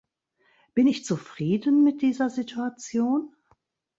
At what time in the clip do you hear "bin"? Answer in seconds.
0.73-0.87